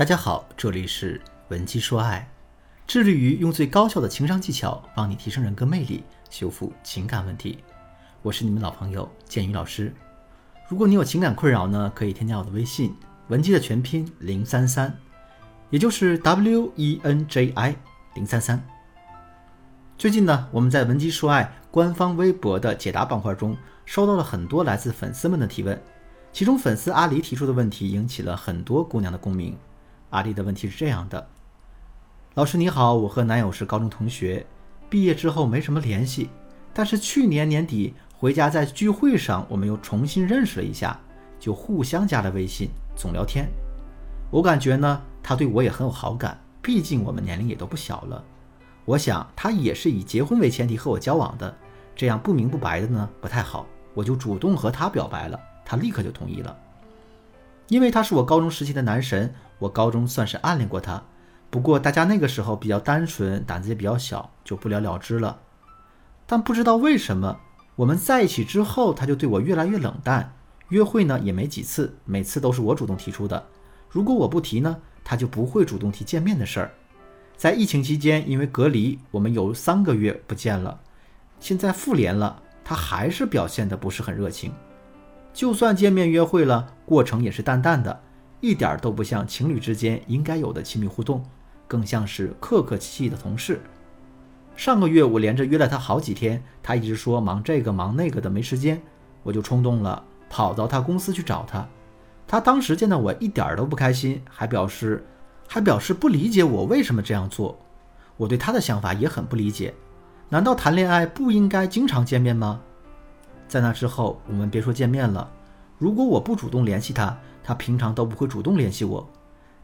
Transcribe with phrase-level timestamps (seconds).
[0.00, 2.26] 大家好，这里是文姬说爱，
[2.86, 7.58] 致力于用最高效的情商技巧帮你提升人格魅力，修复情感问题。
[8.22, 9.94] 我是你们老朋友建宇老师。
[10.70, 12.96] 如果你有情感困扰呢，可以添加我的微信
[13.28, 14.96] 文姬的全拼零三三，
[15.68, 17.76] 也就是 W E N J I
[18.14, 18.66] 零三三。
[19.98, 23.54] 最近呢，我们在文姬说爱官方微博的解答板块中，
[23.84, 25.78] 收到了很多来自粉丝们的提问，
[26.32, 29.54] 其中粉丝阿狸提出的问题引起了很多姑娘的共鸣。
[30.10, 31.28] 阿丽的问题是这样的：
[32.34, 34.44] 老师你好，我和男友是高中同学，
[34.88, 36.28] 毕业之后没什么联系，
[36.74, 40.98] 但是去年年底回家在聚会上，我们又重新认识了一下，
[41.38, 43.48] 就互相加了微信，总聊天。
[44.30, 48.24] 我感觉呢，他对我也很有好感，毕竟我们年龄也都不小了。
[48.84, 51.56] 我想他也是以结婚为前提和我交往的，
[51.94, 56.56] 这样不明不白的呢不太好，我就主动和他表白了，他立刻就同意了。
[57.70, 61.00] 因为他是我高中时期的男神，我高中算是暗恋过他。
[61.50, 65.38] 不过大家那个时候比较单纯，胆子也比较小，就不了了之了。
[66.26, 67.38] 但不知道为什么，
[67.76, 70.34] 我们在一起之后，他就对我越来越冷淡，
[70.70, 73.46] 约会呢也没几次，每次都是我主动提出的。
[73.88, 76.72] 如果我不提呢，他就不会主动提见面的事儿。
[77.36, 80.80] 在疫情期间，因为隔离，我们有三个月不见了。
[81.38, 84.52] 现在复联了，他还是表现的不是很热情。
[85.32, 88.00] 就算见面约会了，过程也是淡淡的，
[88.40, 91.24] 一点都不像情侣之间应该有的亲密互动，
[91.68, 93.60] 更像是客客气气的同事。
[94.56, 98.82] 上个月我连着约了他好几天，他一直说忙这个忙那个的没时间，
[99.22, 101.66] 我就冲动了，跑到他公司去找他。
[102.26, 105.04] 他当时见到我一点都不开心，还表示
[105.48, 107.58] 还表示不理解我为什么这样做。
[108.16, 109.74] 我对他的想法也很不理解，
[110.28, 112.60] 难道谈恋爱不应该经常见面吗？
[113.50, 115.28] 在那之后，我们别说见面了。
[115.76, 119.04] 如果我不主动联系他，他平常都不会主动联系我，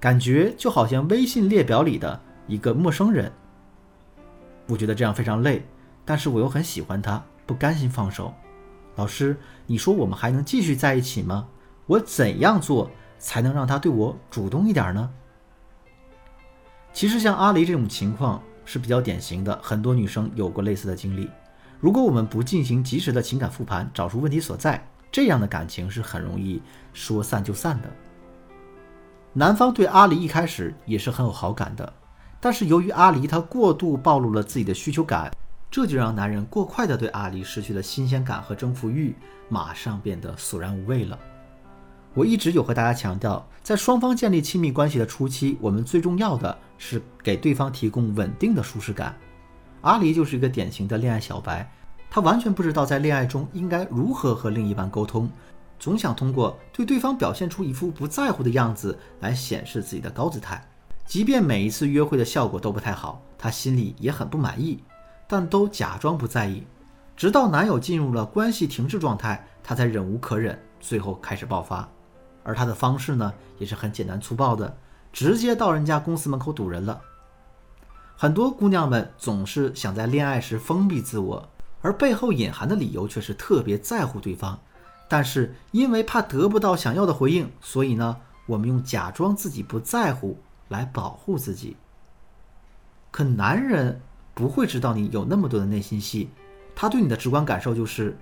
[0.01, 3.31] 感觉就好像微信列表里的一个陌生人。
[4.67, 5.65] 我觉得这样非常累，
[6.05, 8.35] 但是我又很喜欢他，不甘心放手。
[8.97, 11.47] 老师，你说我们还能继续在一起吗？
[11.87, 12.91] 我怎样做
[13.21, 15.09] 才能让他对我主动一点呢？
[16.93, 21.31] 其实像阿离这种情况是比较典型的，很多女生有过类似的经历。
[21.87, 26.61] 如果我们不进行及时的情感复盘，找出问题所在，这样的感情是很容易
[26.93, 27.89] 说散就散的。
[29.33, 31.93] 男方对阿离一开始也是很有好感的，
[32.41, 35.31] 但是由于阿离他过度暴露了自己的需求感，
[35.71, 39.15] 这就让男人过快的对阿离失去了新鲜感和征服欲，
[39.49, 41.17] 马上变得索然无味了。
[42.15, 49.17] 我一直有和大家强调，在双方建立亲密关系的初期，我们最重要的是给对方提供稳定的舒适感。
[49.87, 51.71] 阿离就是一个典型的恋爱小白，
[52.11, 55.31] 他完全不知道在恋爱中应该如何和另一半沟通，
[55.79, 60.61] 总想通过对对方表现出一副不在乎的样子来显示自己的高姿态。
[61.05, 64.83] 即便每一次约会的效果都不太好，他心里也很不满意，
[65.29, 66.65] 但都假装不在意。
[67.17, 71.89] 直到男友进入了关系停滞状态，他才忍无可忍，最后开始爆发。
[72.43, 74.77] 而他的方式呢，也是很简单粗暴的，
[75.13, 77.01] 直接到人家公司门口堵人了。
[78.19, 81.51] 很多姑娘们总是想在恋爱时封闭自我，
[81.83, 84.59] 而背后隐含的理由却是特别在乎对方。
[85.07, 88.17] 但是因为怕得不到想要的回应，所以呢，
[88.47, 90.39] 我们用假装自己不在乎
[90.69, 91.77] 来保护自己。
[93.11, 94.01] 可男人
[94.33, 96.31] 不会知道你有那么多的内心戏，
[96.75, 98.17] 他对你的直观感受就是，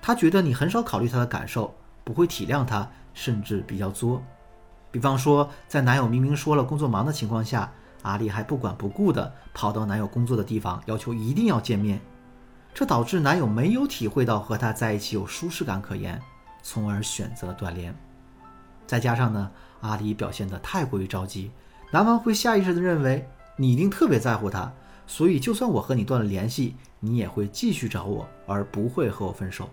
[0.00, 4.22] 他觉得你很少考虑他的感受，不会体谅他，甚至比较作。
[4.90, 7.70] 比方说，在男友明明说了工作忙的情况下。
[8.04, 11.98] 阿丽还不管不顾地跑到男友工作的地方，要求一定要见面，
[12.72, 16.20] 这导致男友没有体会到和她在一起有舒适感可言，
[16.62, 17.94] 从而选择了断联。
[18.86, 19.50] 再加上呢，
[19.80, 21.50] 阿丽表现得太过于着急，
[21.90, 23.26] 男方会下意识地认为
[23.56, 24.70] 你一定特别在乎他，
[25.06, 29.70] 所以就算我和你断了联系，你也会继续找我，而不会和我分手。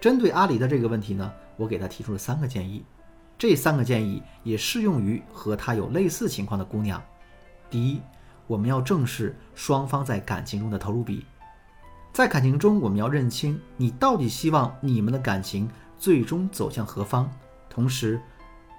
[0.00, 2.82] 针对阿里的这个问题呢，我给他提出了三个建议，
[3.38, 7.00] 这三个建议也适用于和他有类似情况的姑娘。
[7.70, 8.00] 第一，
[8.46, 11.24] 我们要正视双方在感情中的投入比。
[12.12, 17.30] 在感情中，我们要认清你到底希望你们的感情最终走向何方，
[17.68, 18.20] 同时，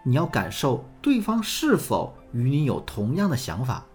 [0.03, 3.85] 你要感受对方是否与你有同样的想法。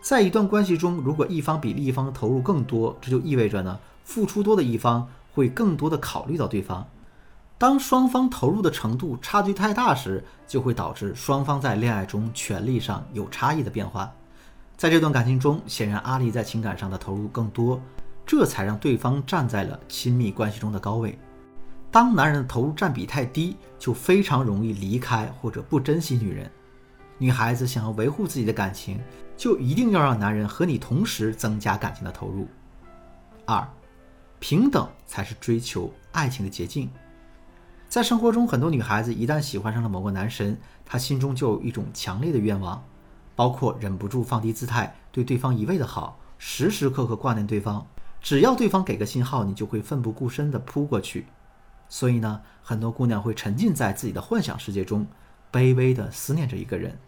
[0.00, 6.86] 在一段关系中，如果一方比另一方投入更多，这就意味着呢，付出多的一方会更多的考虑到对方。
[7.58, 14.10] 当双方投入的程度差距太大时，就会导致双方在恋爱中权力上有差异的变化。
[14.76, 17.80] 在这段感情中，显然阿丽在情感上的投入更多，
[18.24, 21.18] 这才让对方站在了亲密关系中的高位。
[21.90, 26.48] 当男人的投入占比太低，就非常容易离开或者不珍惜女人。
[27.16, 29.00] 女孩子想要维护自己的感情，
[29.36, 32.46] 就一定要让男人和你同时增加感情的投入。
[33.46, 33.66] 二，
[34.38, 36.88] 平等才是追求爱情的捷径。
[37.88, 42.84] 在生活中，很多女孩子一旦喜欢上了某个男神，她心中就有一种强烈的愿望，
[43.34, 47.86] 包括忍不住放低姿态，对对方一味的好，时时刻刻挂念对方。
[48.20, 51.28] 只要对方给个信号，你就会奋不顾身地扑过去。
[51.88, 55.06] 所以呢，很多姑娘会沉浸在自己的幻想世界中，
[55.50, 56.98] 卑微地思念着一个人。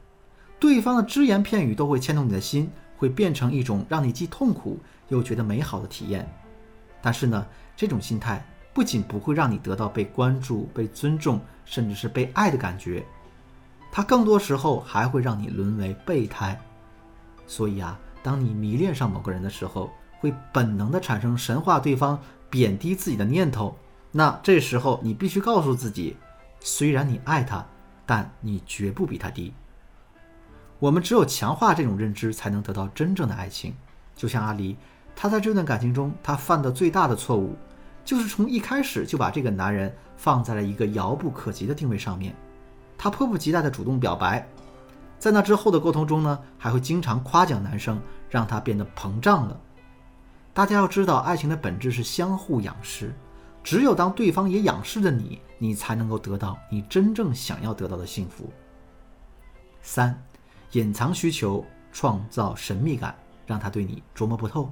[0.58, 4.78] 对方的只言片语都会牵动你的心，会变成一种让你既痛苦
[5.08, 6.26] 又觉得美好的体验。
[7.02, 13.04] 但是呢，这种心态不仅不会让你得到被关注、被尊重，甚至是被爱的感觉，
[13.90, 16.58] 它更多时候还会让你沦为备胎。
[17.46, 19.90] 所以啊，当你迷恋上某个人的时候，
[20.20, 23.76] 会本能的产生神化对方、贬低自己的念头。
[24.12, 26.16] 那这时候你必须告诉自己，
[26.60, 27.66] 虽然你爱他，
[28.06, 29.52] 但你绝不比他低。
[30.78, 33.74] 我们只有强化这种认知，才能得到真正的爱情。
[34.14, 34.76] 就像阿离，
[35.14, 37.56] 他在这段感情中，他犯的最大的错误，
[38.10, 42.34] 就是从一开始就把这个男人放在了一个遥不可及的定位上面。
[42.98, 44.44] 他迫不及待地主动表白，
[45.16, 49.56] 在那之后的沟通中呢，还会经常夸奖男生，让他变得膨胀了。
[50.52, 53.14] 大家要知道，爱情的本质是相互仰视，
[53.62, 58.52] 只有当对方也仰视着你，你才能够得到你真正想要得到的幸福。
[59.82, 60.20] 三。
[60.72, 63.14] 隐藏需求，创造神秘感，
[63.46, 64.68] 让他对你琢磨不透。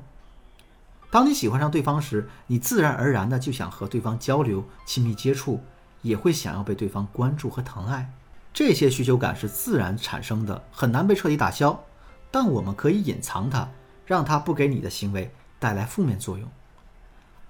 [1.10, 5.60] 当你喜欢上对方时，你自然而然的就想和对方交流、亲密接触，
[6.02, 8.12] 也会想要被对方关注和疼爱。
[8.52, 11.82] 这些需求感是自然产生的，很难被彻底打消。
[12.31, 13.69] 但我们可以隐藏它，
[14.05, 16.49] 让它不给你的行为带来负面作用。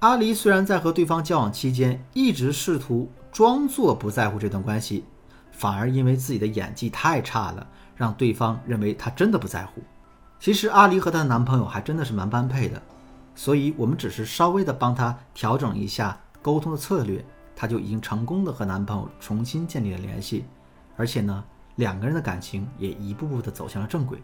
[0.01, 5.05] 阿离虽然在和对方交往期间一直试图装作不在乎这段关系，
[5.51, 7.67] 反而因为自己的演技太差了。
[7.97, 9.83] 让对方认为他真的不在乎。
[10.39, 12.81] 其实阿离和她的男朋友还真的是蛮般配的，
[13.39, 17.25] 所以我们只是稍微的帮她调整一下沟通的策略，
[17.55, 20.45] 她就已经成功的和男朋友重新建立了联系，
[20.97, 21.45] 而且呢，
[21.77, 24.19] 两个人的感情也一步步的走向了正轨。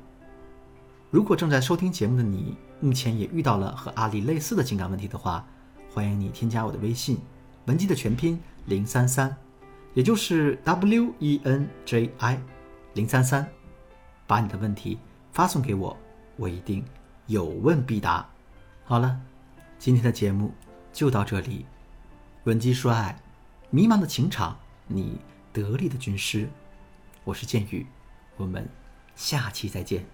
[1.12, 5.46] 如果正在收听节目的你，目前也遇到了和阿丽类似的情感问题的话，
[5.92, 7.18] 欢迎你添加我的微信，
[7.66, 9.32] 文姬的全拼零三三，
[9.94, 12.42] 也就是 W E N J I
[12.94, 13.48] 零三三。
[14.26, 14.98] 把你的问题
[15.30, 15.96] 发送给我，
[16.34, 16.84] 我一定
[17.28, 18.28] 有问必答。
[18.86, 19.18] 好了，
[19.78, 20.52] 今天的节目
[20.92, 21.64] 就到这里。
[22.44, 23.18] 文姬说爱，
[23.70, 25.18] 迷茫的情场，你
[25.54, 26.50] 得力的军师。
[27.24, 27.86] 我是剑宇，
[28.36, 28.68] 我们
[29.16, 30.04] 下期再见。